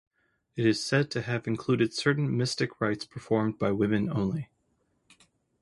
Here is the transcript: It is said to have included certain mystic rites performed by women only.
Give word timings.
It 0.55 0.65
is 0.65 0.83
said 0.83 1.11
to 1.11 1.21
have 1.21 1.45
included 1.45 1.93
certain 1.93 2.35
mystic 2.35 2.81
rites 2.81 3.05
performed 3.05 3.59
by 3.59 3.71
women 3.71 4.09
only. 4.09 4.49